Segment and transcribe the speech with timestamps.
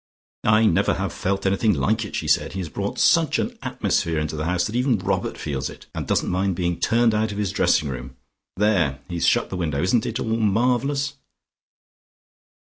[0.47, 2.53] "I never have felt anything like it," she said.
[2.53, 6.07] "He has brought such an atmosphere into the house that even Robert feels it, and
[6.07, 8.17] doesn't mind being turned out of his dressing room.
[8.57, 9.79] There, he has shut the window.
[9.79, 11.13] Isn't it all marvellous?"